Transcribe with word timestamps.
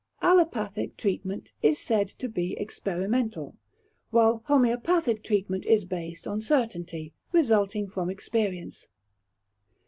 Allopathic 0.23 0.97
treatment 0.97 1.53
is 1.61 1.77
said 1.77 2.07
to 2.07 2.27
be 2.27 2.53
experimental, 2.57 3.55
while 4.09 4.41
Homeopathic 4.47 5.21
treatment 5.23 5.63
is 5.67 5.85
based 5.85 6.25
on 6.27 6.41
certainty, 6.41 7.13
resulting 7.31 7.85
from 7.85 8.09
experience. 8.09 8.87